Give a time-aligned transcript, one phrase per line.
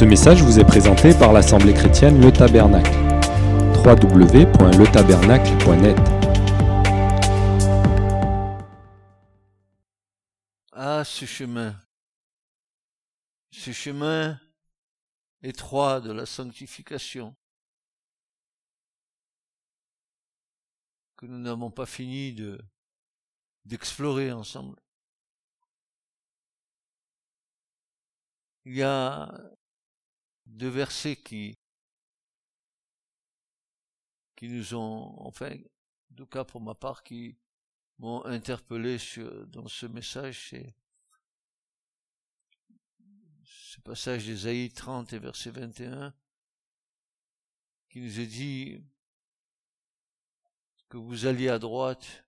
[0.00, 2.90] Ce message vous est présenté par l'Assemblée chrétienne Le Tabernacle.
[3.84, 5.98] www.letabernacle.net
[10.72, 11.76] Ah, ce chemin,
[13.50, 14.40] ce chemin
[15.42, 17.36] étroit de la sanctification
[21.18, 22.58] que nous n'avons pas fini de
[23.66, 24.80] d'explorer ensemble.
[28.64, 29.30] Il y a
[30.50, 31.56] deux versets qui
[34.36, 35.54] qui nous ont, enfin,
[36.18, 37.36] en cas pour ma part, qui
[37.98, 38.96] m'ont interpellé
[39.48, 40.74] dans ce message, c'est
[43.44, 46.14] ce passage d'Ésaïe 30 et verset 21,
[47.90, 48.82] qui nous est dit
[50.88, 52.24] que vous alliez à droite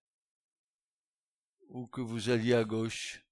[1.70, 3.24] ou que vous alliez à gauche.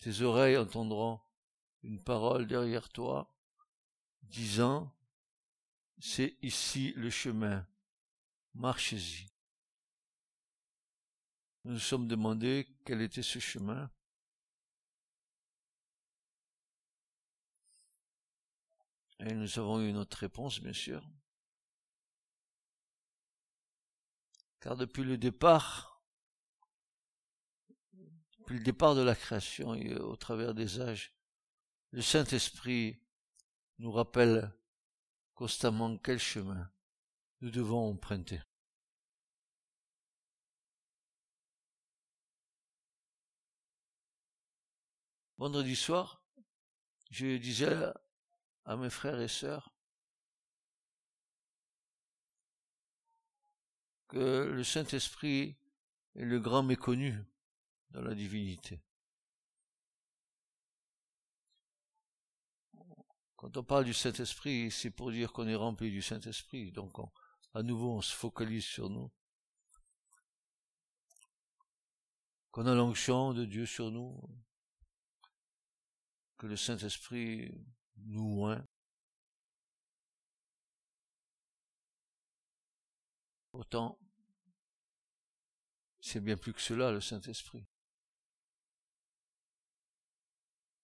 [0.00, 1.20] Tes oreilles entendront
[1.82, 3.34] une parole derrière toi
[4.22, 4.94] disant,
[5.98, 7.66] c'est ici le chemin,
[8.54, 9.28] marchez-y.
[11.64, 13.90] Nous nous sommes demandé quel était ce chemin.
[19.20, 21.02] Et nous avons eu notre réponse, bien sûr.
[24.60, 26.02] Car depuis le départ,
[28.38, 31.17] depuis le départ de la création et au travers des âges,
[31.92, 33.00] le Saint-Esprit
[33.78, 34.52] nous rappelle
[35.34, 36.70] constamment quel chemin
[37.40, 38.40] nous devons emprunter.
[45.38, 46.24] Vendredi soir,
[47.10, 47.76] je disais
[48.64, 49.72] à mes frères et sœurs
[54.08, 55.56] que le Saint-Esprit
[56.16, 57.14] est le grand méconnu
[57.90, 58.82] dans la divinité.
[63.38, 66.72] Quand on parle du Saint-Esprit, c'est pour dire qu'on est rempli du Saint-Esprit.
[66.72, 66.96] Donc,
[67.54, 69.12] à nouveau, on se focalise sur nous.
[72.50, 74.20] Qu'on a l'onction de Dieu sur nous.
[76.36, 77.54] Que le Saint-Esprit
[77.98, 78.66] nous oint.
[83.52, 84.00] Autant,
[86.00, 87.68] c'est bien plus que cela, le Saint-Esprit.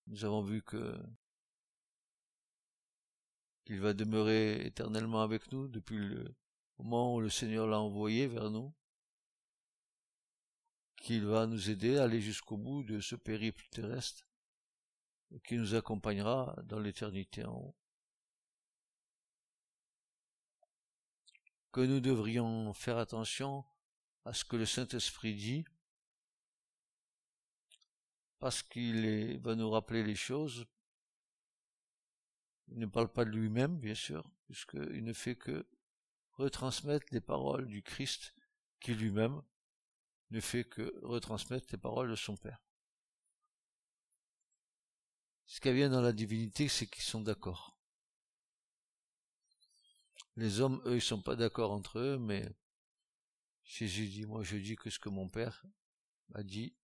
[0.06, 0.96] Nous avons vu que
[3.64, 6.34] qu'il va demeurer éternellement avec nous depuis le
[6.78, 8.74] moment où le Seigneur l'a envoyé vers nous,
[10.96, 14.26] qu'il va nous aider à aller jusqu'au bout de ce périple terrestre,
[15.44, 17.76] qui nous accompagnera dans l'éternité en haut.
[21.72, 23.64] Que nous devrions faire attention
[24.24, 25.64] à ce que le Saint-Esprit dit,
[28.38, 30.66] parce qu'il va nous rappeler les choses
[32.68, 35.66] il ne parle pas de lui-même, bien sûr, puisqu'il ne fait que
[36.32, 38.34] retransmettre les paroles du Christ
[38.80, 39.42] qui lui-même
[40.30, 42.60] ne fait que retransmettre les paroles de son Père.
[45.46, 47.78] Ce qui vient dans la divinité, c'est qu'ils sont d'accord.
[50.36, 52.44] Les hommes, eux, ils sont pas d'accord entre eux, mais
[53.62, 55.64] Jésus dit, moi je dis que ce que mon Père
[56.34, 56.74] a dit,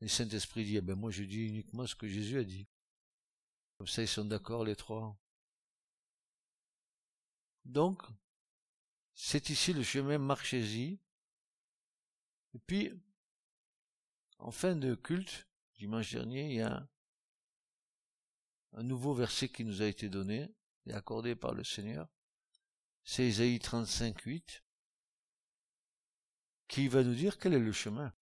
[0.00, 2.66] le Saint-Esprit dit, eh ben moi je dis uniquement ce que Jésus a dit.
[3.82, 5.20] Comme ça, ils sont d'accord, les trois.
[7.64, 8.00] Donc,
[9.12, 11.00] c'est ici le chemin, marchez-y.
[12.54, 12.92] Et puis,
[14.38, 16.88] en fin de culte, dimanche dernier, il y a
[18.74, 20.54] un, nouveau verset qui nous a été donné
[20.86, 22.08] et accordé par le Seigneur.
[23.02, 24.62] C'est Isaïe 35, 8,
[26.68, 28.14] qui va nous dire quel est le chemin.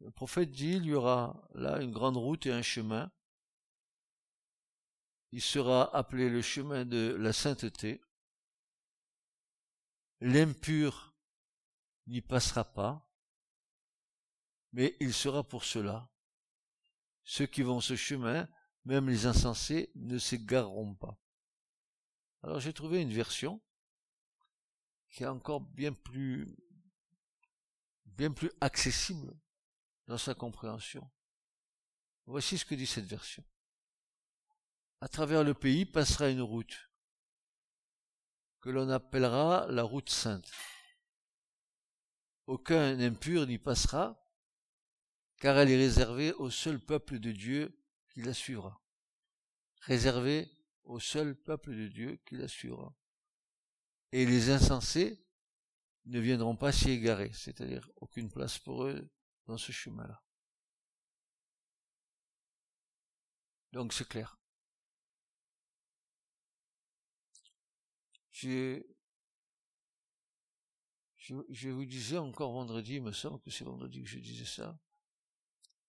[0.00, 3.10] Le prophète dit, il y aura là une grande route et un chemin.
[5.32, 8.00] Il sera appelé le chemin de la sainteté.
[10.20, 11.14] L'impur
[12.06, 13.10] n'y passera pas,
[14.72, 16.10] mais il sera pour cela.
[17.24, 18.48] Ceux qui vont ce chemin,
[18.84, 21.20] même les insensés, ne s'égareront pas.
[22.42, 23.60] Alors j'ai trouvé une version
[25.10, 26.56] qui est encore bien plus
[28.04, 29.36] bien plus accessible
[30.08, 31.08] dans sa compréhension.
[32.26, 33.44] Voici ce que dit cette version.
[35.00, 36.90] À travers le pays passera une route
[38.60, 40.50] que l'on appellera la route sainte.
[42.46, 44.26] Aucun impur n'y passera,
[45.36, 47.78] car elle est réservée au seul peuple de Dieu
[48.08, 48.82] qui la suivra.
[49.82, 50.50] Réservée
[50.84, 52.96] au seul peuple de Dieu qui la suivra.
[54.10, 55.22] Et les insensés
[56.06, 59.08] ne viendront pas s'y égarer, c'est-à-dire aucune place pour eux
[59.48, 60.22] dans ce chemin-là.
[63.72, 64.38] Donc c'est clair.
[68.30, 68.82] Je,
[71.48, 74.78] je, vous disais encore vendredi, il me semble que c'est vendredi que je disais ça.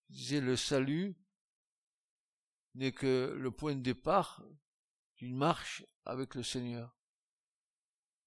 [0.08, 1.14] Je disais le salut
[2.74, 4.44] n'est que le point de départ
[5.16, 6.96] d'une marche avec le Seigneur.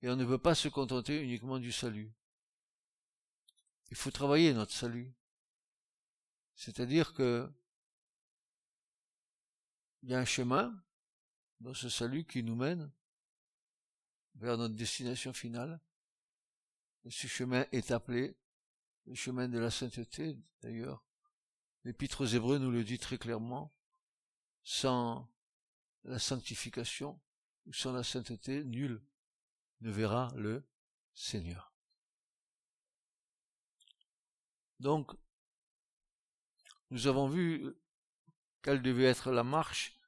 [0.01, 2.13] Et on ne veut pas se contenter uniquement du salut.
[3.89, 5.13] Il faut travailler notre salut.
[6.55, 7.51] C'est-à-dire que
[10.03, 10.83] il y a un chemin
[11.61, 12.91] dans ce salut qui nous mène
[14.35, 15.79] vers notre destination finale.
[17.09, 18.37] Ce chemin est appelé
[19.05, 21.03] le chemin de la sainteté, d'ailleurs.
[21.83, 23.73] L'Épître aux Hébreux nous le dit très clairement.
[24.65, 25.29] Sans
[26.05, 27.19] la sanctification
[27.65, 29.01] ou sans la sainteté, nul
[29.81, 30.65] ne verra le
[31.13, 31.73] Seigneur.
[34.79, 35.11] Donc,
[36.93, 37.73] nous avons vu
[38.61, 39.99] quelle devait être la marche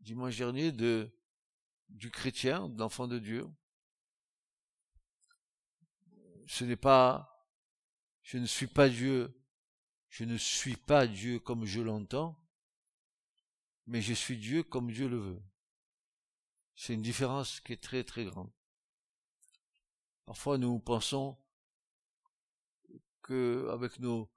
[0.00, 1.16] dimanche dernier de,
[1.90, 3.48] du chrétien, de l'enfant de Dieu.
[6.48, 7.48] Ce n'est pas,
[8.22, 9.32] je ne suis pas Dieu,
[10.08, 12.36] je ne suis pas Dieu comme je l'entends,
[13.86, 15.42] mais je suis Dieu comme Dieu le veut.
[16.74, 18.50] C'est une différence qui est très très grande.
[20.24, 21.38] Parfois nous pensons
[23.22, 24.31] que avec nos,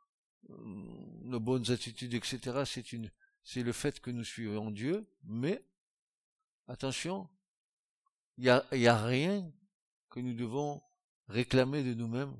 [0.49, 3.11] nos bonnes attitudes, etc., c'est une,
[3.43, 5.63] c'est le fait que nous suivons Dieu, mais
[6.67, 7.29] attention,
[8.37, 9.51] il n'y a, y a rien
[10.09, 10.81] que nous devons
[11.27, 12.35] réclamer de nous-mêmes,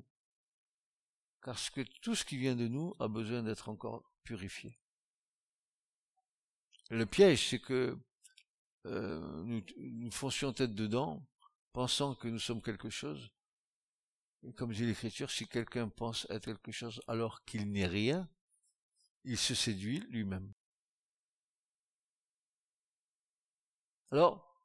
[1.42, 4.78] parce que tout ce qui vient de nous a besoin d'être encore purifié.
[6.90, 7.98] Le piège, c'est que
[8.86, 11.26] euh, nous, nous foncions tête dedans,
[11.72, 13.30] pensant que nous sommes quelque chose.
[14.54, 18.28] Comme dit l'Écriture, si quelqu'un pense être quelque chose alors qu'il n'est rien,
[19.24, 20.52] il se séduit lui-même.
[24.12, 24.64] Alors,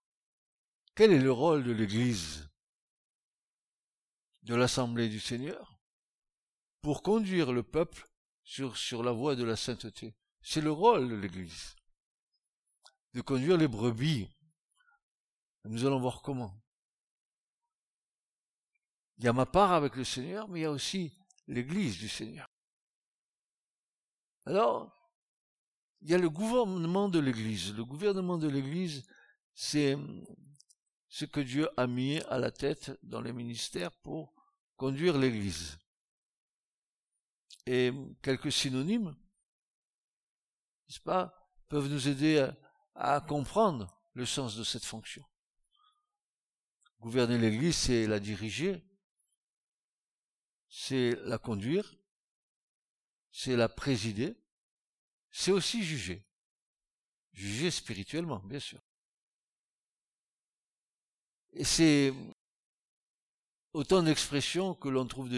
[0.94, 2.48] quel est le rôle de l'Église,
[4.44, 5.80] de l'Assemblée du Seigneur,
[6.82, 8.08] pour conduire le peuple
[8.44, 10.16] sur, sur la voie de la sainteté?
[10.42, 11.76] C'est le rôle de l'Église,
[13.14, 14.30] de conduire les brebis.
[15.66, 16.61] Nous allons voir comment.
[19.22, 21.16] Il y a ma part avec le Seigneur, mais il y a aussi
[21.46, 22.50] l'Église du Seigneur.
[24.48, 24.92] Alors,
[26.02, 27.76] il y a le gouvernement de l'Église.
[27.76, 29.06] Le gouvernement de l'Église,
[29.54, 29.96] c'est
[31.08, 34.34] ce que Dieu a mis à la tête dans les ministères pour
[34.76, 35.78] conduire l'Église.
[37.68, 39.16] Et quelques synonymes,
[40.90, 42.50] n'est-ce pas, peuvent nous aider
[42.96, 45.24] à, comprendre le sens de cette fonction.
[47.00, 48.84] Gouverner l'Église, c'est la diriger,
[50.74, 51.94] c'est la conduire,
[53.30, 54.38] c'est la présider,
[55.30, 56.26] c'est aussi juger.
[57.34, 58.82] Juger spirituellement, bien sûr.
[61.52, 62.14] Et c'est
[63.74, 65.30] autant d'expressions que l'on trouve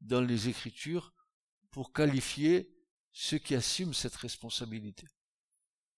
[0.00, 1.14] dans les Écritures
[1.70, 2.68] pour qualifier
[3.12, 5.06] ceux qui assument cette responsabilité.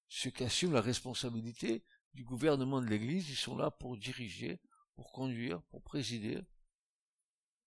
[0.09, 4.61] Ceux qui assument la responsabilité du gouvernement de l'Église, ils sont là pour diriger,
[4.95, 6.43] pour conduire, pour présider,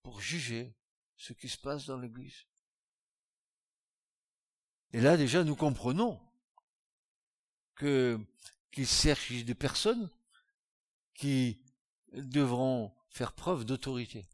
[0.04, 0.76] pour juger
[1.18, 2.46] ce qui se passe dans l'Église.
[4.94, 6.20] Et là déjà nous comprenons
[7.76, 8.20] que
[8.72, 10.10] qu'il s'agit de personnes
[11.14, 11.64] qui
[12.14, 14.28] devront faire preuve d'autorité.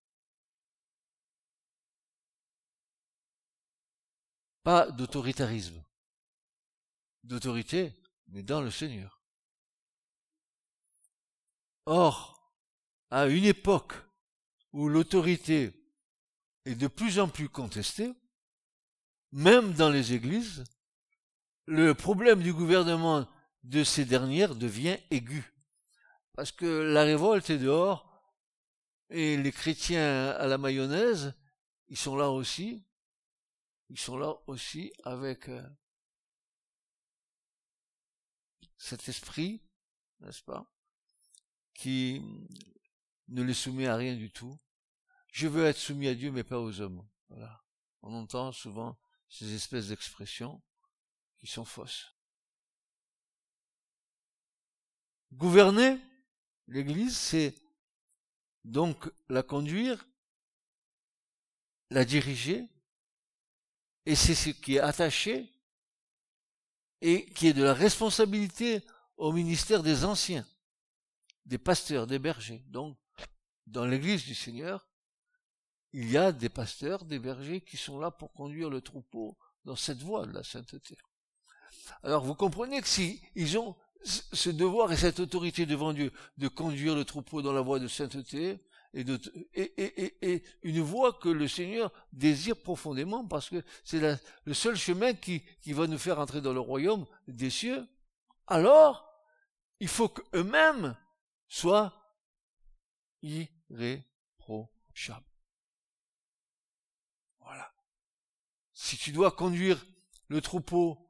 [4.63, 5.83] Pas d'autoritarisme.
[7.23, 7.93] D'autorité,
[8.27, 9.21] mais dans le Seigneur.
[11.85, 12.53] Or,
[13.09, 13.93] à une époque
[14.71, 15.82] où l'autorité
[16.65, 18.13] est de plus en plus contestée,
[19.31, 20.63] même dans les églises,
[21.65, 23.27] le problème du gouvernement
[23.63, 25.53] de ces dernières devient aigu.
[26.33, 28.09] Parce que la révolte est dehors,
[29.09, 31.33] et les chrétiens à la mayonnaise,
[31.87, 32.83] ils sont là aussi,
[33.89, 35.61] ils sont là aussi avec euh,
[38.77, 39.61] cet esprit,
[40.19, 40.65] n'est-ce pas,
[41.75, 42.21] qui
[43.27, 44.59] ne les soumet à rien du tout.
[45.33, 47.03] Je veux être soumis à Dieu, mais pas aux hommes.
[47.29, 47.65] Voilà.
[48.03, 50.61] On entend souvent ces espèces d'expressions
[51.39, 52.15] qui sont fausses.
[55.31, 55.99] Gouverner
[56.67, 57.55] l'Église, c'est
[58.63, 60.05] donc la conduire,
[61.89, 62.69] la diriger,
[64.05, 65.51] et c'est ce qui est attaché
[67.01, 68.85] et qui est de la responsabilité
[69.17, 70.47] au ministère des anciens,
[71.45, 72.63] des pasteurs, des bergers.
[72.67, 72.99] Donc,
[73.65, 74.87] dans l'Église du Seigneur,
[75.93, 79.75] il y a des pasteurs, des bergers qui sont là pour conduire le troupeau dans
[79.75, 80.97] cette voie de la sainteté.
[82.03, 86.47] Alors vous comprenez que si ils ont ce devoir et cette autorité devant Dieu de
[86.47, 88.59] conduire le troupeau dans la voie de sainteté
[88.93, 95.43] et, une voie que le Seigneur désire profondément parce que c'est le seul chemin qui,
[95.61, 97.87] qui va nous faire entrer dans le royaume des cieux,
[98.47, 99.09] alors
[99.79, 100.95] il faut qu'eux-mêmes
[101.47, 101.93] soient
[103.21, 105.25] irréprochables.
[107.39, 107.73] Voilà.
[108.83, 109.81] Si tu dois conduire
[110.27, 111.09] le troupeau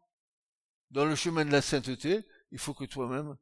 [0.91, 3.35] dans le chemin de la sainteté, il faut que toi-même,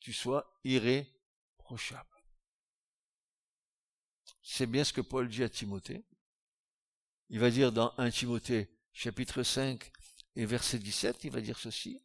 [0.00, 2.22] tu sois irréprochable.
[4.42, 6.04] C'est bien ce que Paul dit à Timothée.
[7.30, 9.90] Il va dire dans 1 Timothée chapitre 5
[10.36, 12.02] et verset 17, il va dire ceci,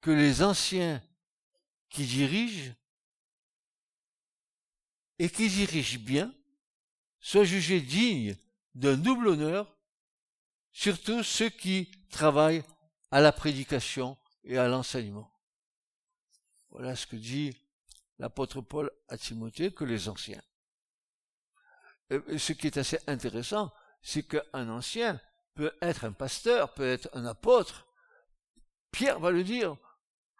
[0.00, 1.02] que les anciens
[1.88, 2.72] qui dirigent
[5.18, 6.32] et qui dirigent bien
[7.18, 8.36] soient jugés dignes
[8.76, 9.74] d'un double honneur,
[10.74, 12.64] surtout ceux qui travaillent
[13.10, 15.32] à la prédication et à l'enseignement.
[16.68, 17.56] Voilà ce que dit
[18.18, 20.42] l'apôtre Paul à Timothée que les anciens.
[22.10, 25.20] Et ce qui est assez intéressant, c'est qu'un ancien
[25.54, 27.86] peut être un pasteur, peut être un apôtre.
[28.90, 29.76] Pierre va le dire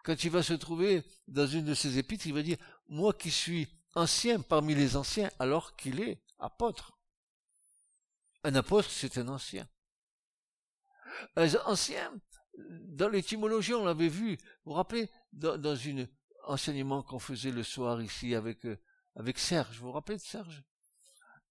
[0.03, 2.57] quand il va se trouver dans une de ses épîtres, il va dire,
[2.89, 6.91] moi qui suis ancien parmi les anciens, alors qu'il est apôtre.
[8.43, 9.67] Un apôtre, c'est un ancien.
[11.35, 12.13] Un ancien,
[12.57, 14.37] dans l'étymologie, on l'avait vu.
[14.37, 16.05] Vous vous rappelez, dans, dans un
[16.45, 18.77] enseignement qu'on faisait le soir ici avec, euh,
[19.15, 19.79] avec Serge.
[19.79, 20.63] Vous vous rappelez de Serge?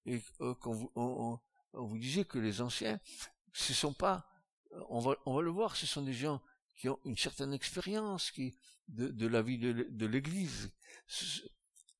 [0.06, 0.54] Et euh,
[0.94, 1.38] on,
[1.73, 3.00] vous disait que les anciens,
[3.52, 4.26] ce sont pas,
[4.88, 6.42] on va, on va le voir, ce sont des gens
[6.76, 8.56] qui ont une certaine expérience qui,
[8.88, 10.71] de, de la vie de, l'Église.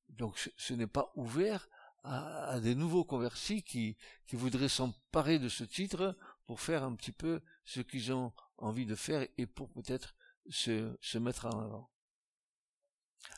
[0.09, 1.67] Donc ce, n'est pas ouvert
[2.03, 6.95] à, à, des nouveaux convertis qui, qui voudraient s'emparer de ce titre pour faire un
[6.95, 10.15] petit peu ce qu'ils ont envie de faire et pour peut-être
[10.49, 11.91] se, mettre en avant.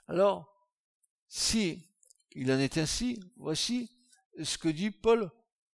[0.07, 0.69] Alors,
[1.27, 1.89] si
[2.31, 3.89] il en est ainsi, voici
[4.41, 5.31] ce que dit Paul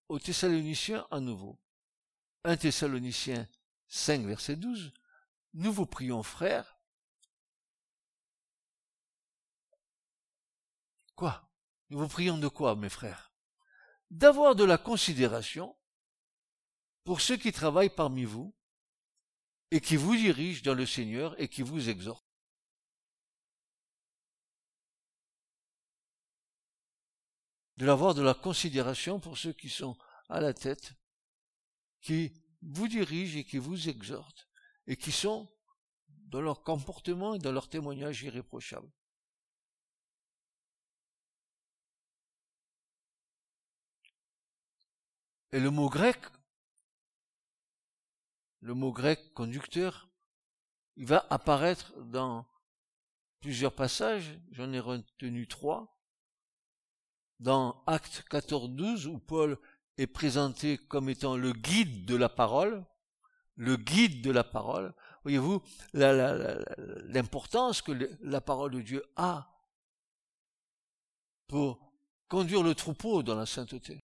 [0.08, 1.60] aux Thessaloniciens à nouveau.
[2.46, 3.48] 1 Thessaloniciens
[3.88, 4.94] 5, verset 12.
[5.54, 6.78] Nous vous prions, frères.
[11.16, 11.50] Quoi?
[11.90, 13.34] Nous vous prions de quoi, mes frères?
[14.10, 15.76] D'avoir de la considération
[17.04, 18.54] pour ceux qui travaillent parmi vous
[19.72, 22.24] et qui vous dirigent dans le Seigneur et qui vous exhortent.
[27.78, 29.98] De l'avoir de la considération pour ceux qui sont
[30.30, 30.94] à la tête,
[32.02, 32.32] qui
[32.62, 34.48] vous dirigent et qui vous exhortent,
[34.88, 35.52] et qui sont
[36.08, 38.90] dans leur comportement et dans leur témoignage irréprochable.
[45.52, 46.20] Et le mot grec
[48.64, 50.08] le mot grec conducteur,
[50.96, 52.46] il va apparaître dans
[53.42, 56.00] plusieurs passages, j'en ai retenu trois.
[57.42, 59.58] Dans Acte 14, 12, où Paul
[59.98, 62.86] est présenté comme étant le guide de la parole,
[63.56, 64.94] le guide de la parole.
[65.24, 65.62] Voyez-vous
[65.94, 67.92] l'importance que
[68.22, 69.50] la parole de Dieu a
[71.48, 71.92] pour
[72.30, 74.00] conduire le troupeau dans la sainteté.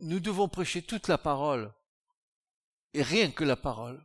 [0.00, 1.72] Nous devons prêcher toute la parole
[2.94, 4.04] et rien que la parole,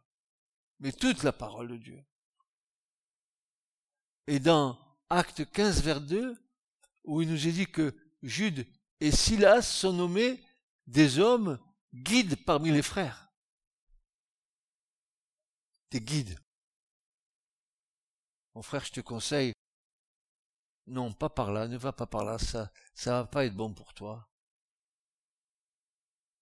[0.79, 2.03] mais toute la parole de Dieu.
[4.27, 4.77] Et dans
[5.09, 6.37] Acte 15, vers 2,
[7.05, 8.67] où il nous est dit que Jude
[8.99, 10.43] et Silas sont nommés
[10.87, 11.59] des hommes
[11.93, 13.31] guides parmi les frères.
[15.91, 16.37] Des guides.
[18.55, 19.53] Mon frère, je te conseille,
[20.87, 23.73] non, pas par là, ne va pas par là, ça, ça va pas être bon
[23.73, 24.27] pour toi.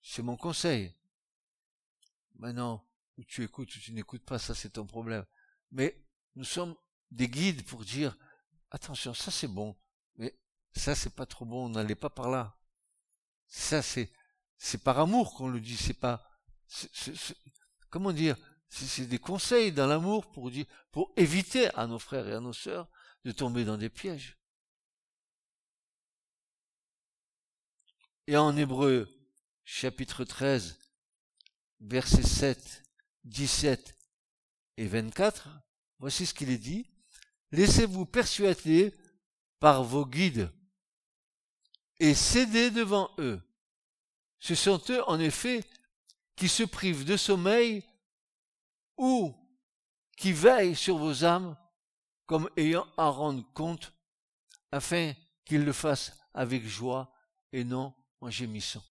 [0.02, 0.94] C'est mon conseil.
[2.38, 5.26] Maintenant, où tu écoutes ou tu n'écoutes pas, ça c'est ton problème.
[5.72, 6.04] Mais
[6.36, 6.76] nous sommes
[7.12, 8.16] des guides pour dire,
[8.70, 9.76] attention, ça c'est bon,
[10.16, 10.38] mais
[10.72, 12.58] ça c'est pas trop bon, n'allez pas par là.
[13.48, 14.12] Ça c'est,
[14.58, 16.30] c'est par amour qu'on le dit, c'est pas,
[17.90, 18.38] comment dire,
[18.70, 20.52] c'est des conseils dans l'amour pour
[21.16, 22.90] éviter à nos frères et à nos sœurs
[23.24, 24.38] de tomber dans des pièges.
[28.28, 29.08] Et en Hébreu,
[29.64, 30.78] chapitre 13,
[31.80, 32.84] versets 7,
[33.26, 33.96] 17
[34.78, 35.50] et 24,
[36.00, 36.90] voici ce qu'il est dit.
[37.52, 38.94] Laissez-vous persuader
[39.60, 40.52] par vos guides
[42.00, 43.42] et cédez devant eux.
[44.40, 45.64] Ce sont eux, en effet,
[46.36, 47.84] qui se privent de sommeil
[48.98, 49.36] ou
[50.16, 51.56] qui veillent sur vos âmes
[52.26, 53.94] comme ayant à rendre compte
[54.72, 55.14] afin
[55.46, 57.12] qu'ils le fassent avec joie
[57.52, 58.84] et non en gémissant.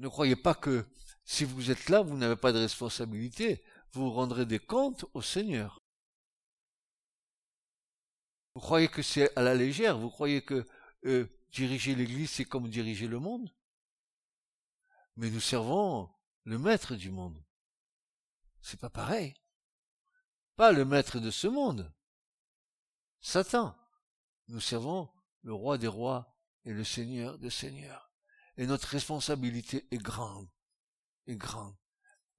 [0.00, 0.86] Ne croyez pas que
[1.24, 3.62] si vous êtes là, vous n'avez pas de responsabilité.
[3.92, 5.82] Vous rendrez des comptes au Seigneur.
[8.54, 9.98] Vous croyez que c'est à la légère?
[9.98, 10.66] Vous croyez que
[11.04, 13.54] euh, diriger l'Église, c'est comme diriger le monde?
[15.16, 16.08] Mais nous servons
[16.44, 17.44] le maître du monde.
[18.62, 19.34] C'est pas pareil.
[20.56, 21.92] Pas le maître de ce monde.
[23.20, 23.76] Satan.
[24.48, 25.10] Nous servons
[25.42, 28.09] le roi des rois et le seigneur des seigneurs.
[28.60, 30.46] Et notre responsabilité est grande.
[31.26, 31.74] Est grande.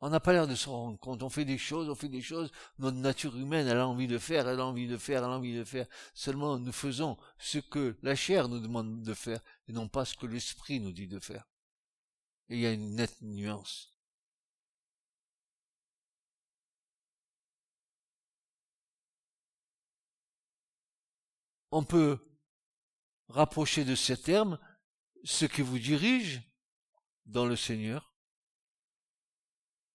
[0.02, 1.24] On n'a pas l'air de se rendre compte.
[1.24, 2.52] On fait des choses, on fait des choses.
[2.78, 5.36] Notre nature humaine, elle a envie de faire, elle a envie de faire, elle a
[5.36, 5.88] envie de faire.
[6.14, 10.16] Seulement, nous faisons ce que la chair nous demande de faire et non pas ce
[10.16, 11.50] que l'esprit nous dit de faire.
[12.50, 13.92] Et il y a une nette nuance.
[21.72, 22.20] On peut
[23.28, 24.60] rapprocher de ces termes
[25.24, 26.42] ce qui vous dirige
[27.26, 28.12] dans le Seigneur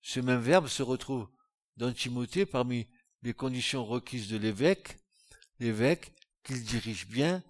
[0.06, 1.28] ce même verbe se retrouve
[1.76, 2.87] dans Timothée parmi
[3.23, 5.00] les conditions requises de l'évêque,
[5.59, 6.14] l'évêque
[6.45, 7.42] qu'il dirige bien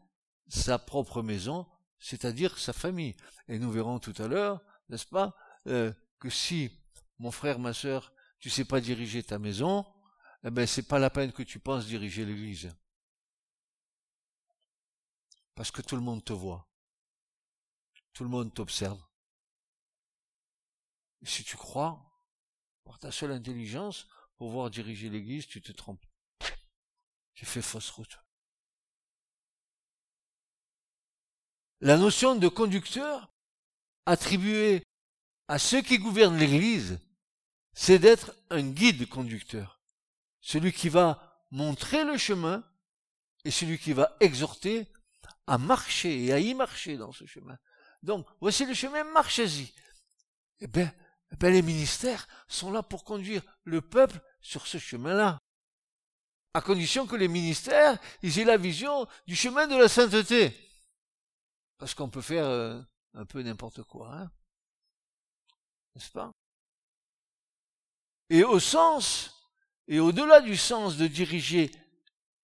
[0.48, 1.66] sa propre maison,
[1.98, 3.14] c'est-à-dire sa famille.
[3.46, 6.70] Et nous verrons tout à l'heure, n'est-ce pas, euh, que si,
[7.18, 9.84] mon frère, ma sœur, tu sais pas diriger ta maison,
[10.42, 12.74] eh ben c'est pas la peine que tu penses diriger l'église.
[15.54, 16.66] Parce que tout le monde te voit.
[18.16, 18.98] Tout le monde t'observe.
[21.22, 22.02] Si tu crois,
[22.82, 24.08] par ta seule intelligence,
[24.38, 26.06] pour voir diriger l'église, tu te trompes.
[27.34, 28.18] Tu fais fausse route.
[31.80, 33.30] La notion de conducteur
[34.06, 34.82] attribuée
[35.48, 36.98] à ceux qui gouvernent l'église,
[37.74, 39.82] c'est d'être un guide conducteur.
[40.40, 42.66] Celui qui va montrer le chemin
[43.44, 44.90] et celui qui va exhorter
[45.46, 47.58] à marcher et à y marcher dans ce chemin.
[48.06, 49.74] Donc, voici le chemin, marchez-y.
[50.60, 50.94] Eh bien,
[51.32, 55.40] eh ben, les ministères sont là pour conduire le peuple sur ce chemin-là.
[56.54, 60.56] À condition que les ministères, aient la vision du chemin de la sainteté.
[61.78, 62.80] Parce qu'on peut faire euh,
[63.14, 64.30] un peu n'importe quoi, hein
[65.96, 66.30] N'est-ce pas?
[68.30, 69.34] Et au sens,
[69.88, 71.72] et au-delà du sens de diriger,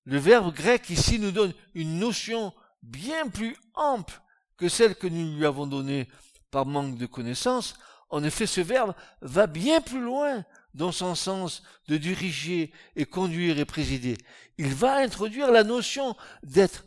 [0.06, 4.21] le verbe grec ici nous donne une notion bien plus ample
[4.62, 6.08] que celle que nous lui avons donnée
[6.52, 7.74] par manque de connaissance,
[8.10, 13.58] en effet, ce verbe va bien plus loin dans son sens de diriger et conduire
[13.58, 14.16] et présider.
[14.58, 16.84] Il va introduire la notion d'être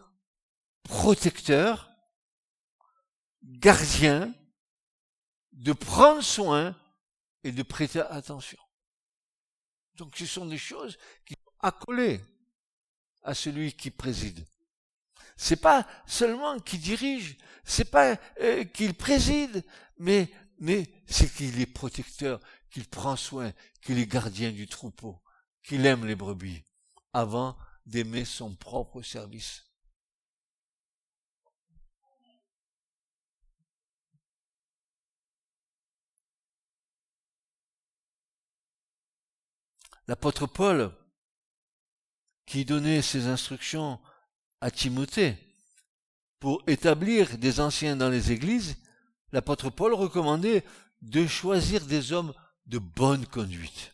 [0.83, 1.91] protecteur,
[3.43, 4.33] gardien,
[5.51, 6.77] de prendre soin
[7.43, 8.59] et de prêter attention.
[9.95, 12.21] Donc ce sont des choses qui sont accolées
[13.21, 14.47] à celui qui préside.
[15.37, 19.63] C'est pas seulement qu'il dirige, c'est pas euh, qu'il préside,
[19.97, 25.21] mais mais c'est qu'il est protecteur, qu'il prend soin, qu'il est gardien du troupeau,
[25.63, 26.63] qu'il aime les brebis,
[27.13, 29.63] avant d'aimer son propre service.
[40.07, 40.95] L'apôtre Paul,
[42.45, 43.99] qui donnait ses instructions
[44.65, 45.37] à Timothée.
[46.39, 48.75] Pour établir des anciens dans les églises,
[49.31, 50.65] l'apôtre Paul recommandait
[51.03, 52.33] de choisir des hommes
[52.65, 53.93] de bonne conduite,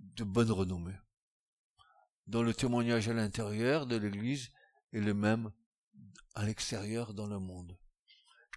[0.00, 0.98] de bonne renommée,
[2.26, 4.50] dont le témoignage à l'intérieur de l'Église
[4.92, 5.52] est le même
[6.34, 7.78] à l'extérieur dans le monde,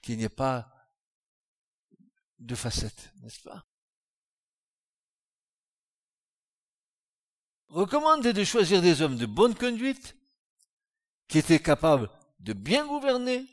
[0.01, 0.89] qu'il n'y ait pas
[2.39, 3.68] de facettes, n'est-ce pas?
[7.69, 10.15] Recommandez de choisir des hommes de bonne conduite,
[11.27, 13.45] qui étaient capables de bien gouverner,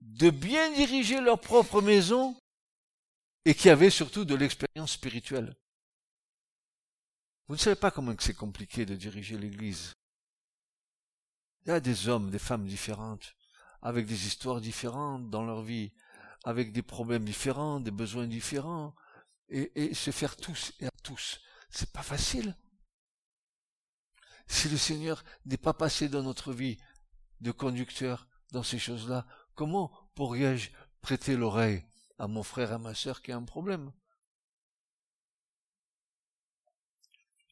[0.00, 2.36] de bien diriger leur propre maison
[3.44, 5.54] et qui avaient surtout de l'expérience spirituelle.
[7.46, 9.92] Vous ne savez pas comment c'est compliqué de diriger l'Église.
[11.64, 13.34] Il y a des hommes, des femmes différentes,
[13.82, 15.92] avec des histoires différentes dans leur vie,
[16.44, 18.94] avec des problèmes différents, des besoins différents,
[19.48, 21.40] et, et se faire tous et à tous.
[21.76, 22.56] C'est pas facile.
[24.48, 26.78] Si le Seigneur n'est pas passé dans notre vie
[27.40, 31.82] de conducteur dans ces choses-là, Comment pourrais-je prêter l'oreille
[32.18, 33.90] à mon frère et à ma sœur qui a un problème?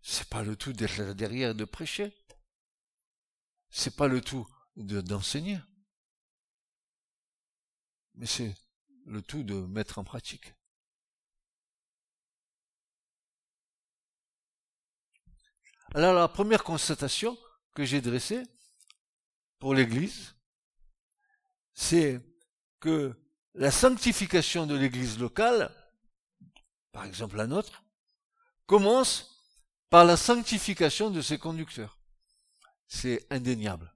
[0.02, 2.14] C'est pas le tout d'être derrière de prêcher.
[3.70, 5.58] C'est pas le tout d'enseigner.
[8.16, 8.54] Mais c'est
[9.06, 10.54] le tout de mettre en pratique.
[15.96, 17.38] Alors la première constatation
[17.72, 18.42] que j'ai dressée
[19.60, 20.34] pour l'Église,
[21.72, 22.20] c'est
[22.80, 23.14] que
[23.54, 25.72] la sanctification de l'église locale,
[26.90, 27.84] par exemple la nôtre,
[28.66, 29.40] commence
[29.88, 31.96] par la sanctification de ses conducteurs.
[32.88, 33.94] C'est indéniable.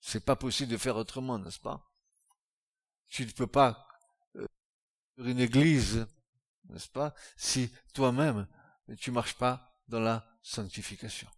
[0.00, 1.88] C'est pas possible de faire autrement, n'est-ce pas?
[3.06, 3.86] Tu ne peux pas
[4.34, 4.46] euh,
[5.18, 6.08] une église,
[6.64, 8.48] n'est-ce pas, si toi-même
[8.98, 11.28] tu marches pas dans la sanctification.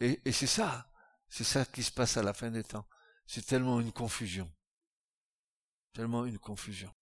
[0.00, 0.90] Et, c'est ça,
[1.28, 2.86] c'est ça qui se passe à la fin des temps.
[3.26, 4.52] C'est tellement une confusion.
[5.92, 6.92] Tellement une confusion.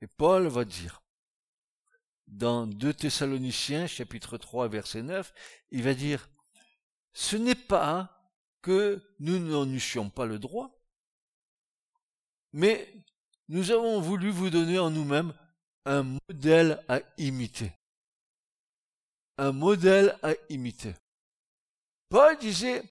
[0.00, 1.02] Et Paul va dire,
[2.26, 5.32] dans 2 Thessaloniciens, chapitre 3, verset 9,
[5.70, 6.28] il va dire,
[7.12, 8.32] ce n'est pas
[8.62, 10.82] que nous n'en eussions pas le droit,
[12.52, 12.92] mais
[13.48, 15.34] nous avons voulu vous donner en nous-mêmes
[15.84, 17.72] un modèle à imiter.
[19.36, 20.94] Un modèle à imiter.
[22.08, 22.82] Paul disait,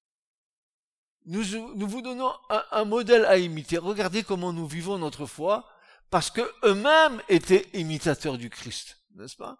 [1.25, 1.43] nous,
[1.87, 3.77] vous donnons un, un, modèle à imiter.
[3.77, 5.67] Regardez comment nous vivons notre foi,
[6.09, 9.57] parce que eux-mêmes étaient imitateurs du Christ, n'est-ce pas?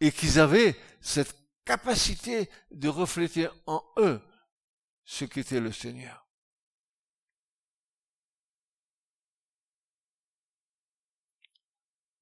[0.00, 4.20] Et qu'ils avaient cette capacité de refléter en eux
[5.04, 6.29] ce qu'était le Seigneur.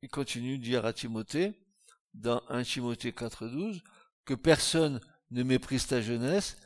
[0.03, 1.59] Il continue de dire à Timothée,
[2.15, 3.81] dans 1 Timothée 4.12,
[4.25, 6.57] que personne ne méprise ta jeunesse,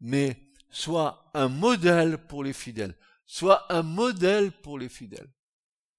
[0.00, 2.96] mais soit un modèle pour les fidèles.
[3.26, 5.32] Soit un modèle pour les fidèles.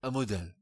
[0.01, 0.55] Un modèle.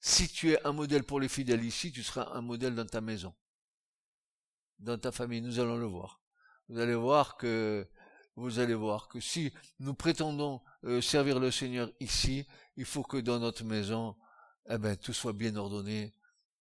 [0.00, 3.00] Si tu es un modèle pour les fidèles ici, tu seras un modèle dans ta
[3.00, 3.34] maison.
[4.78, 6.20] Dans ta famille, nous allons le voir.
[6.68, 7.88] Vous allez voir que,
[8.36, 13.16] vous allez voir que si nous prétendons euh, servir le Seigneur ici, il faut que
[13.16, 14.16] dans notre maison,
[14.68, 16.12] eh ben, tout soit bien ordonné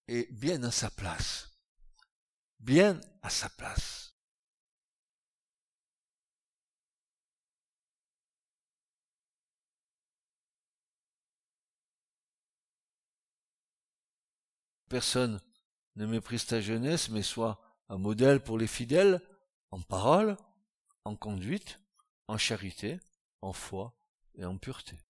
[0.07, 1.49] et bien à sa place.
[2.59, 4.13] Bien à sa place.
[14.89, 15.41] Personne
[15.95, 19.21] ne méprise ta jeunesse, mais sois un modèle pour les fidèles
[19.71, 20.37] en parole,
[21.03, 21.79] en conduite,
[22.27, 22.99] en charité,
[23.41, 23.97] en foi
[24.35, 25.02] et en pureté.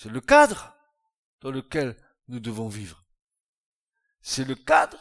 [0.00, 0.74] C'est le cadre
[1.42, 1.94] dans lequel
[2.28, 3.04] nous devons vivre.
[4.22, 4.98] C'est le cadre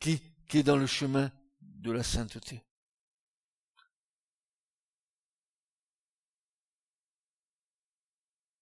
[0.00, 0.20] qui,
[0.52, 2.62] est dans le chemin de la sainteté.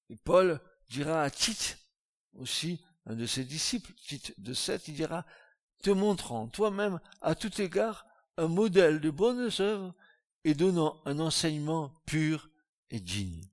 [0.08, 1.78] Et Paul dira à Tite
[2.34, 5.26] aussi, un de ses disciples, Tite de 7, il dira,
[5.82, 9.96] te montrant toi-même à tout égard un modèle de bonnes œuvres
[10.44, 12.48] et donnant un enseignement pur
[12.90, 13.50] et digne.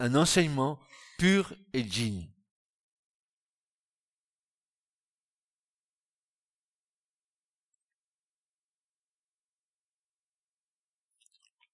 [0.00, 0.80] Un enseignement
[1.18, 2.26] pur et digne.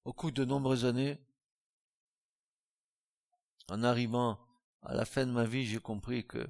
[0.04, 1.18] Au cours de nombreuses années,
[3.68, 4.44] en arrivant
[4.82, 6.48] à la fin de ma vie, j'ai compris que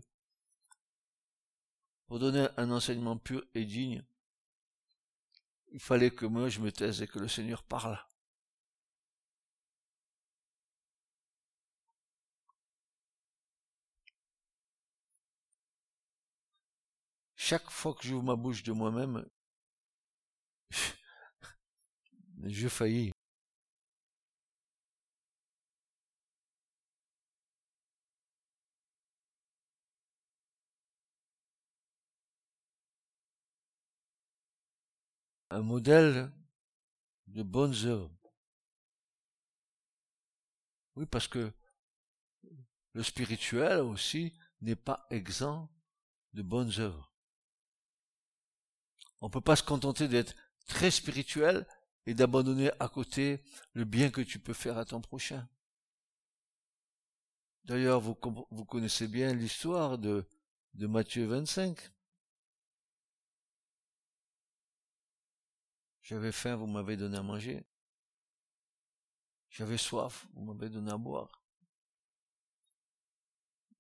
[2.07, 4.03] pour donner un enseignement pur et digne,
[5.73, 8.06] il fallait que moi je me taise et que le Seigneur parle.
[17.49, 19.25] Chaque fois que j'ouvre ma bouche de moi-même,
[22.45, 23.13] je faillis.
[35.51, 36.33] Un modèle
[37.29, 38.11] de bonnes œuvres.
[40.97, 41.53] Oui, parce que
[42.95, 45.71] le spirituel aussi n'est pas exempt
[46.33, 47.16] de bonnes œuvres.
[49.21, 50.35] On ne peut pas se contenter d'être
[50.67, 51.67] très spirituel
[52.07, 55.49] et d'abandonner à côté le bien que tu peux faire à ton prochain.
[57.65, 60.25] D'ailleurs, vous, connaissez bien l'histoire de
[60.75, 61.91] Matthieu 25.
[66.07, 67.67] J'avais faim, vous m'avez donné à manger.
[69.51, 71.43] J'avais soif, vous m'avez donné à boire.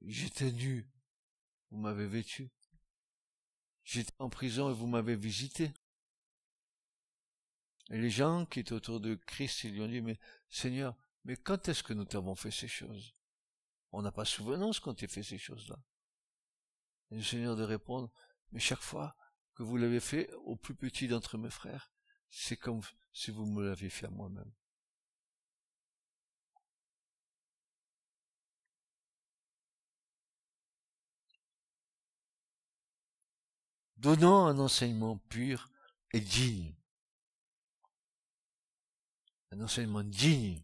[0.00, 0.90] J'étais nu,
[1.70, 2.50] vous m'avez vêtu.
[3.86, 5.72] J'étais en prison et vous m'avez visité.
[7.90, 10.18] Et les gens qui étaient autour de Christ, ils lui ont dit, mais
[10.50, 13.14] Seigneur, mais quand est-ce que nous t'avons fait ces choses?
[13.92, 15.78] On n'a pas souvenance quand tu fait ces choses-là.
[17.12, 18.10] Et le Seigneur de répondre,
[18.50, 19.16] mais chaque fois
[19.54, 21.92] que vous l'avez fait au plus petit d'entre mes frères,
[22.28, 22.80] c'est comme
[23.12, 24.52] si vous me l'aviez fait à moi-même.
[34.06, 35.68] Donnant un enseignement pur
[36.12, 36.72] et digne.
[39.50, 40.62] Un enseignement digne,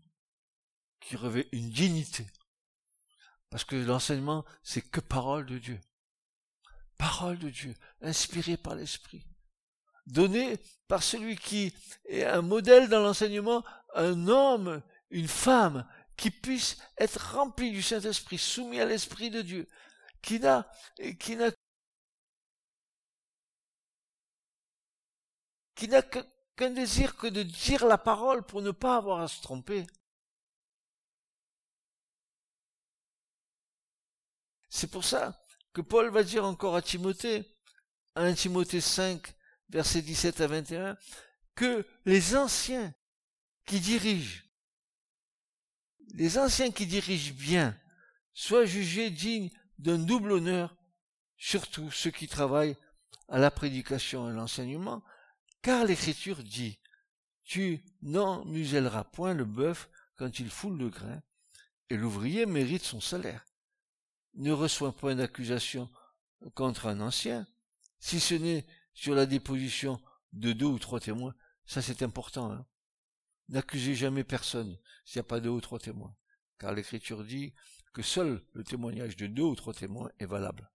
[1.00, 2.24] qui revêt une dignité.
[3.50, 5.80] Parce que l'enseignement, c'est que parole de Dieu.
[6.98, 9.26] Parole de Dieu, inspirée par l'Esprit.
[10.06, 11.74] Donnée par celui qui
[12.04, 13.64] est un modèle dans l'enseignement,
[13.96, 15.84] un homme, une femme,
[16.16, 19.68] qui puisse être rempli du Saint-Esprit, soumis à l'Esprit de Dieu,
[20.22, 20.70] qui n'a,
[21.18, 21.50] qui n'a,
[25.74, 29.40] qui n'a qu'un désir que de dire la parole pour ne pas avoir à se
[29.40, 29.86] tromper.
[34.68, 35.38] C'est pour ça
[35.72, 37.44] que Paul va dire encore à Timothée,
[38.14, 39.34] à 1 Timothée 5,
[39.68, 40.96] versets 17 à 21,
[41.54, 42.94] que les anciens
[43.66, 44.42] qui dirigent,
[46.14, 47.78] les anciens qui dirigent bien,
[48.32, 50.76] soient jugés dignes d'un double honneur,
[51.36, 52.76] surtout ceux qui travaillent
[53.28, 55.02] à la prédication et l'enseignement,
[55.62, 56.78] car l'Écriture dit,
[57.44, 61.22] tu n'en muselleras point le bœuf quand il foule le grain,
[61.88, 63.44] et l'ouvrier mérite son salaire.
[64.34, 65.90] Ne reçoit point d'accusation
[66.54, 67.46] contre un ancien,
[67.98, 70.00] si ce n'est sur la déposition
[70.32, 71.34] de deux ou trois témoins.
[71.66, 72.52] Ça c'est important.
[72.52, 72.66] Hein.
[73.48, 76.14] N'accusez jamais personne s'il n'y a pas deux ou trois témoins,
[76.58, 77.54] car l'Écriture dit
[77.92, 80.70] que seul le témoignage de deux ou trois témoins est valable.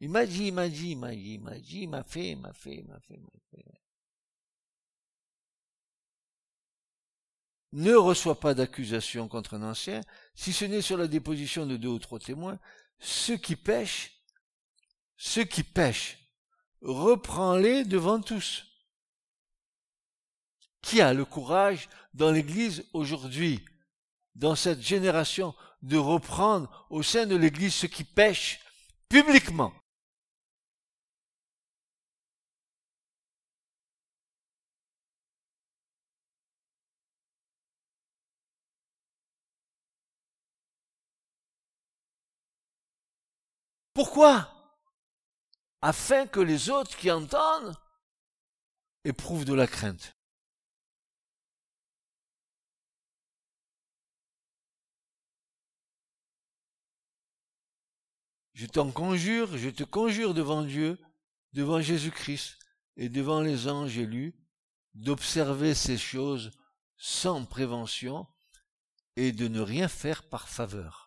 [0.00, 2.30] Il m'a dit, il m'a dit, il m'a dit, il m'a dit, il m'a fait,
[2.30, 3.64] il m'a fait, il m'a fait, m'a fait.
[7.72, 10.00] Ne reçoit pas d'accusation contre un ancien,
[10.34, 12.58] si ce n'est sur la déposition de deux ou trois témoins.
[12.98, 14.22] Ceux qui pêchent,
[15.16, 16.18] ceux qui pêchent,
[16.80, 18.64] reprends-les devant tous.
[20.80, 23.64] Qui a le courage dans l'Église aujourd'hui,
[24.34, 28.60] dans cette génération, de reprendre au sein de l'Église ceux qui pêchent
[29.08, 29.72] publiquement?
[43.96, 44.52] Pourquoi?
[45.80, 47.74] Afin que les autres qui entendent
[49.04, 50.14] éprouvent de la crainte.
[58.52, 60.98] Je t'en conjure, je te conjure devant Dieu,
[61.54, 62.58] devant Jésus-Christ
[62.98, 64.34] et devant les anges élus,
[64.92, 66.50] d'observer ces choses
[66.98, 68.26] sans prévention
[69.16, 71.05] et de ne rien faire par faveur.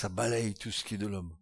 [0.00, 1.36] Ça balaye tout ce qui est de l'homme.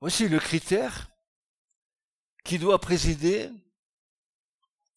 [0.00, 1.10] Voici le critère
[2.44, 3.50] qui doit présider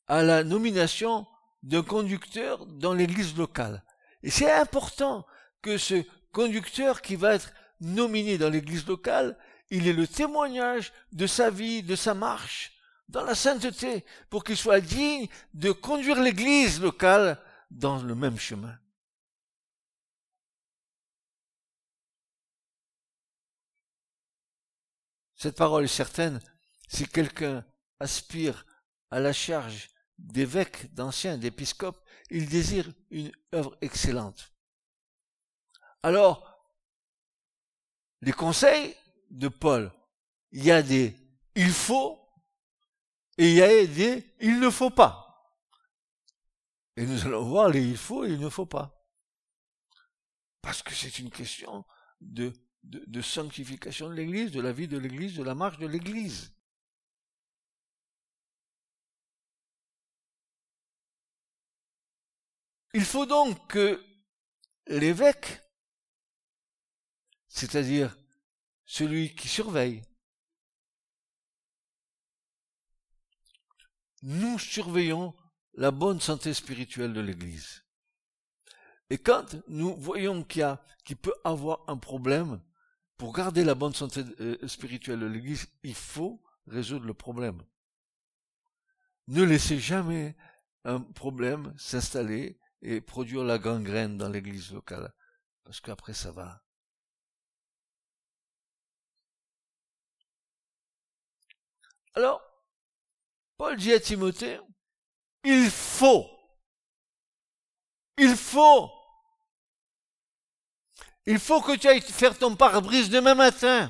[0.06, 1.26] à la nomination
[1.64, 3.84] d'un conducteur dans l'église locale.
[4.22, 5.26] Et c'est important
[5.64, 9.40] que ce conducteur qui va être nominé dans l'église locale,
[9.72, 12.73] il ait le témoignage de sa vie, de sa marche,
[13.08, 17.40] dans la sainteté, pour qu'il soit digne de conduire l'église locale
[17.70, 18.78] dans le même chemin.
[25.36, 26.40] Cette parole est certaine,
[26.88, 27.66] si quelqu'un
[28.00, 28.66] aspire
[29.12, 34.54] à la charge d'évêque, d'ancien, d'épiscope, il désire une œuvre excellente.
[36.02, 36.54] Alors,
[38.22, 38.96] les conseils
[39.30, 39.92] de Paul,
[40.52, 41.16] il y a des
[41.56, 42.23] il faut
[43.38, 45.20] et il y a des il ne faut pas.
[46.96, 49.04] Et nous allons voir les il faut et il ne faut pas.
[50.62, 51.86] Parce que c'est une question
[52.22, 52.54] de
[53.22, 56.54] sanctification de l'Église, de la vie de l'Église, de la marche de l'Église.
[62.94, 64.06] Il faut donc que
[64.86, 65.62] l'évêque,
[67.48, 68.16] c'est-à-dire
[68.86, 70.04] celui qui surveille,
[74.24, 75.36] nous surveillons
[75.74, 77.84] la bonne santé spirituelle de l'Église.
[79.10, 82.62] Et quand nous voyons qu'il y a, qu'il peut avoir un problème,
[83.18, 87.62] pour garder la bonne santé euh, spirituelle de l'Église, il faut résoudre le problème.
[89.28, 90.36] Ne laissez jamais
[90.86, 95.14] un problème s'installer et produire la gangrène dans l'Église locale,
[95.64, 96.64] parce qu'après ça va.
[102.16, 102.42] Alors,
[103.64, 104.60] Paul dit à Timothée,
[105.46, 106.30] il faut,
[108.18, 108.92] il faut,
[111.26, 113.90] il faut que tu ailles faire ton pare-brise demain matin.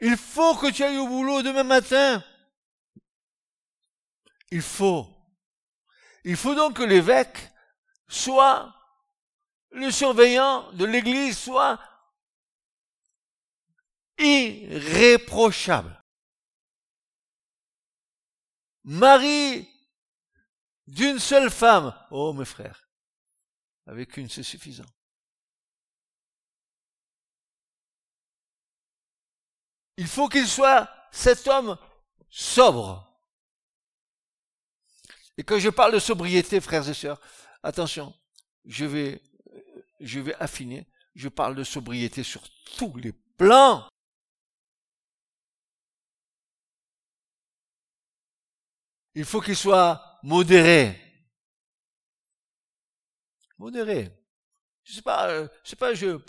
[0.00, 2.24] Il faut que tu ailles au boulot demain matin.
[4.52, 5.06] Il faut.
[6.24, 7.52] Il faut donc que l'évêque
[8.08, 8.74] soit
[9.72, 11.78] le surveillant de l'église, soit
[14.16, 15.97] irréprochable.
[18.90, 19.68] Marie
[20.86, 21.94] d'une seule femme.
[22.10, 22.88] Oh mes frères,
[23.86, 24.86] avec une c'est suffisant.
[29.98, 31.76] Il faut qu'il soit cet homme
[32.30, 33.06] sobre.
[35.36, 37.20] Et quand je parle de sobriété, frères et sœurs,
[37.62, 38.14] attention,
[38.64, 39.20] je vais,
[40.00, 40.88] je vais affiner.
[41.14, 42.42] Je parle de sobriété sur
[42.78, 43.86] tous les plans.
[49.18, 50.96] Il faut qu'il soit modéré.
[53.58, 54.16] Modéré.
[54.84, 56.20] Je sais pas, euh, je sais pas, je,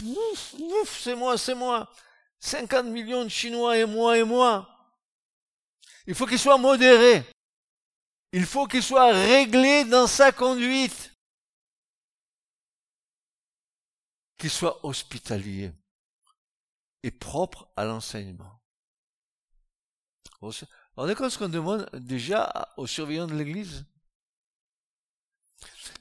[0.98, 1.94] c'est moi, c'est moi.
[2.40, 4.68] 50 millions de Chinois et moi et moi.
[6.08, 7.24] Il faut qu'il soit modéré.
[8.32, 11.14] Il faut qu'il soit réglé dans sa conduite.
[14.36, 15.72] Qu'il soit hospitalier
[17.04, 18.60] et propre à l'enseignement.
[21.02, 23.86] On est ce qu'on demande déjà aux surveillants de l'Église.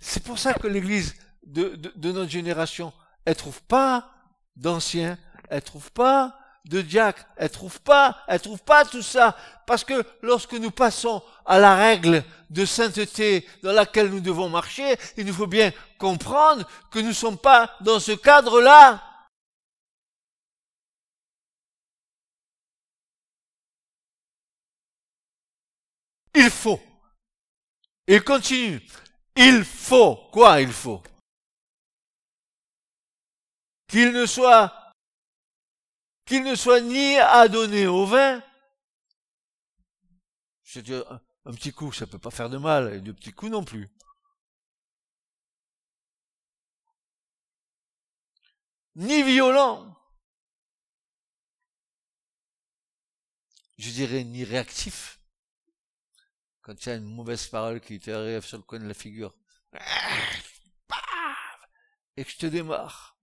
[0.00, 1.14] C'est pour ça que l'Église
[1.46, 2.92] de, de, notre génération,
[3.24, 4.10] elle trouve pas
[4.56, 5.16] d'anciens,
[5.50, 9.36] elle trouve pas de diacres, elle trouve pas, elle trouve pas tout ça,
[9.68, 14.96] parce que lorsque nous passons à la règle de sainteté dans laquelle nous devons marcher,
[15.16, 19.00] il nous faut bien comprendre que nous ne sommes pas dans ce cadre-là.
[26.40, 26.80] Il faut.
[28.06, 28.80] Il continue.
[29.34, 30.14] Il faut.
[30.30, 31.02] Quoi il faut?
[33.88, 34.72] Qu'il ne soit
[36.26, 38.42] qu'il ne soit ni adonné au vin.
[40.76, 40.94] Dis,
[41.44, 43.88] un, petit coup, ça peut pas faire de mal, et deux petits coups non plus.
[48.94, 49.96] Ni violent.
[53.78, 55.17] Je dirais ni réactif.
[56.68, 58.92] Quand il y a une mauvaise parole qui te arrive sur le coin de la
[58.92, 59.34] figure.
[62.14, 63.18] Et que je te démarre.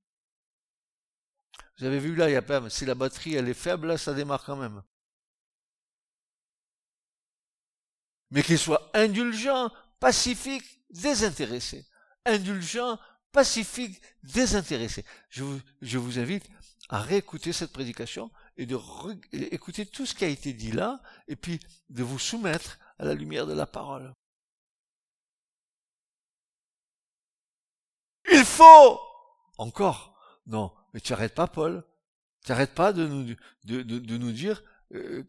[1.77, 3.99] Vous avez vu là, il y a pas, si la batterie elle est faible, là,
[3.99, 4.81] ça démarre quand même.
[8.31, 11.86] Mais qu'il soit indulgent, pacifique, désintéressé.
[12.25, 12.99] Indulgent,
[13.31, 15.05] pacifique, désintéressé.
[15.29, 16.49] Je vous, je vous invite
[16.89, 18.79] à réécouter cette prédication et de
[19.53, 23.13] écouter tout ce qui a été dit là, et puis de vous soumettre à la
[23.13, 24.13] lumière de la parole.
[28.31, 28.99] Il faut
[29.58, 31.84] encore, non, mais tu n'arrêtes pas, Paul.
[32.43, 35.23] Tu n'arrêtes pas de nous, de, nous dire euh,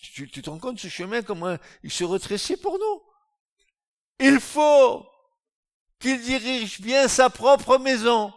[0.00, 3.02] tu, tu te rends compte ce chemin, comment il se retrécit pour nous?
[4.20, 5.06] Il faut
[5.98, 8.32] qu'il dirige bien sa propre maison.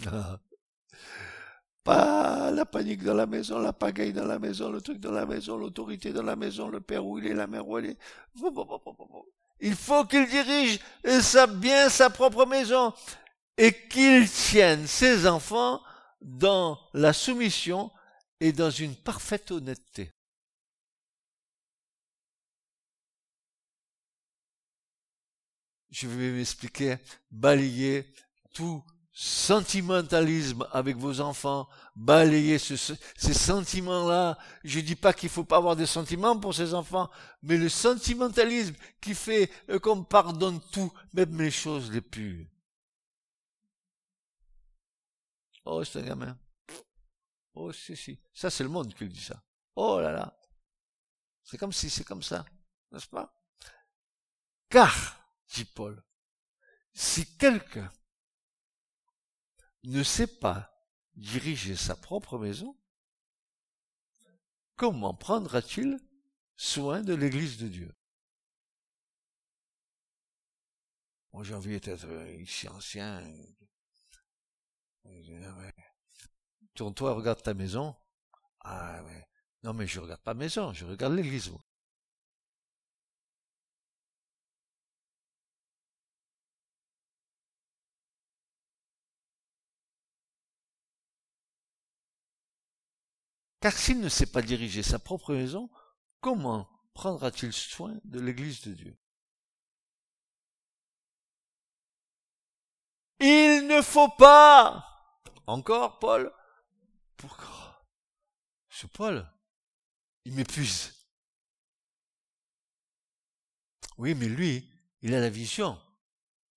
[1.84, 5.26] Pas la panique dans la maison, la pagaille dans la maison, le truc dans la
[5.26, 7.98] maison, l'autorité dans la maison, le père où il est, la mère où elle est.
[9.60, 10.80] Il faut qu'il dirige
[11.58, 12.94] bien sa propre maison
[13.58, 15.82] et qu'il tienne ses enfants
[16.22, 17.90] dans la soumission
[18.40, 20.10] et dans une parfaite honnêteté.
[25.90, 26.96] Je vais m'expliquer,
[27.30, 28.12] balayer
[28.54, 28.82] tout
[29.16, 34.36] sentimentalisme avec vos enfants, balayer ces sentiments-là.
[34.64, 37.08] Je dis pas qu'il faut pas avoir des sentiments pour ces enfants,
[37.42, 42.50] mais le sentimentalisme qui fait euh, qu'on pardonne tout, même les choses les plus
[45.64, 46.38] Oh, c'est un gamin.
[47.54, 48.20] Oh, si, si.
[48.34, 49.42] Ça, c'est le monde qui dit ça.
[49.76, 50.36] Oh là là.
[51.42, 52.44] C'est comme si c'est comme ça.
[52.90, 53.34] N'est-ce pas?
[54.68, 54.92] Car,
[55.54, 56.04] dit Paul,
[56.92, 57.90] si quelqu'un
[59.84, 60.70] ne sait pas
[61.14, 62.76] diriger sa propre maison,
[64.76, 65.98] comment prendra-t-il
[66.56, 67.94] soin de l'Église de Dieu?
[71.32, 72.06] Moi, j'ai envie d'être
[72.38, 73.22] ici ancien,
[76.74, 77.94] Tourne-toi, regarde ta maison.
[78.60, 79.28] Ah ouais.
[79.62, 81.52] Non mais je regarde pas maison, je regarde l'église.
[93.64, 95.70] Car s'il ne sait pas diriger sa propre maison,
[96.20, 98.98] comment prendra-t-il soin de l'église de Dieu?
[103.20, 104.86] Il ne faut pas
[105.46, 106.30] encore, Paul
[107.16, 107.88] Pourquoi
[108.68, 109.26] Ce Paul,
[110.26, 110.92] il m'épuise.
[113.96, 115.80] Oui, mais lui, il a la vision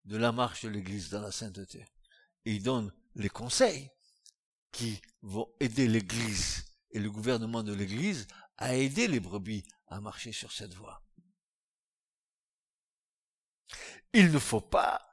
[0.04, 1.86] de la marche de l'Église dans la sainteté.
[2.44, 3.90] Et il donne les conseils
[4.74, 8.28] qui vont aider l'Église et le gouvernement de l'Église
[8.58, 11.04] à aider les brebis à marcher sur cette voie.
[14.14, 15.08] Il ne faut pas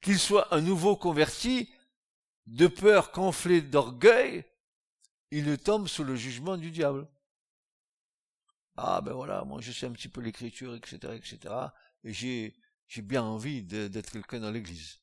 [0.00, 1.72] qu'il soit un nouveau converti
[2.46, 4.44] de peur conflé d'orgueil,
[5.30, 7.08] il ne tombe sous le jugement du diable.
[8.76, 11.54] Ah ben voilà, moi je sais un petit peu l'écriture, etc., etc.,
[12.04, 12.54] et j'ai,
[12.86, 15.00] j'ai bien envie d'être quelqu'un dans l'église.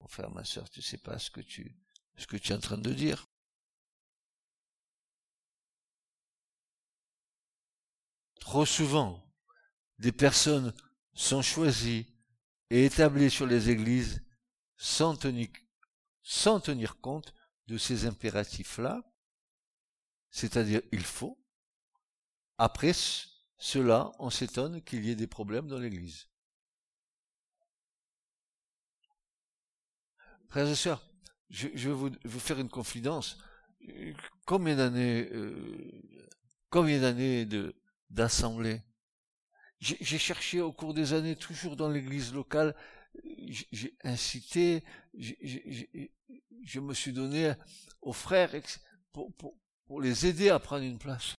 [0.00, 1.74] Mon frère, ma soeur, tu sais pas ce que tu,
[2.18, 3.26] es en train de dire.
[8.38, 9.24] Trop souvent,
[9.98, 10.74] des personnes
[11.14, 12.06] sont choisies
[12.68, 14.22] et établies sur les églises
[14.76, 17.32] sans tenir compte
[17.68, 19.02] de ces impératifs-là,
[20.30, 21.42] c'est-à-dire il faut.
[22.58, 22.92] Après
[23.56, 26.28] cela, on s'étonne qu'il y ait des problèmes dans l'Église.
[30.52, 31.02] Frères et sœurs,
[31.48, 33.38] je, vais vous, faire une confidence.
[34.44, 36.02] Combien d'années, euh,
[36.68, 37.48] combien d'années
[38.10, 38.82] d'assemblée?
[39.80, 42.76] J'ai cherché au cours des années, toujours dans l'Église locale,
[43.46, 44.84] j'ai incité,
[45.14, 47.54] je me suis donné
[48.02, 48.52] aux frères
[49.10, 51.34] pour, pour, pour les aider à prendre une place.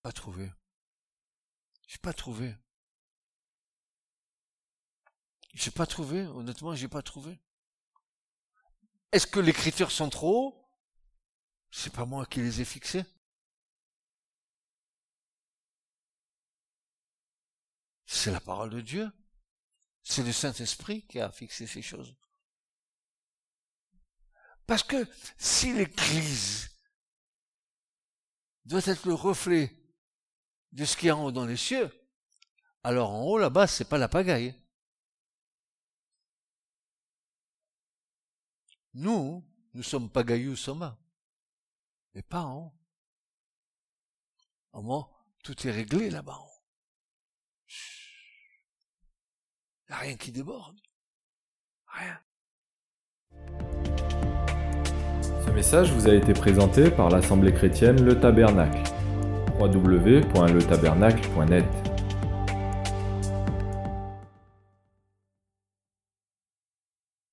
[0.00, 0.50] Pas trouvé.
[1.86, 2.54] J'ai pas trouvé.
[5.54, 7.40] J'ai pas trouvé, honnêtement, j'ai pas trouvé.
[9.12, 10.70] Est-ce que les critères sont trop hauts?
[11.70, 13.04] C'est pas moi qui les ai fixés.
[18.06, 19.10] C'est la parole de Dieu.
[20.02, 22.16] C'est le Saint-Esprit qui a fixé ces choses.
[24.66, 26.70] Parce que si l'Église
[28.64, 29.76] doit être le reflet
[30.72, 31.90] de ce qui est en haut dans les cieux,
[32.82, 34.59] alors en haut là-bas, c'est pas la pagaille.
[38.94, 40.98] Nous, nous sommes pagaillous soma,
[42.14, 42.72] mais pas en haut.
[44.72, 45.08] Au moins,
[45.42, 46.38] tout est réglé là-bas
[49.88, 50.80] Il n'y a rien qui déborde.
[51.86, 52.18] Rien.
[55.44, 58.82] Ce message vous a été présenté par l'Assemblée chrétienne Le Tabernacle.
[59.58, 61.89] www.letabernacle.net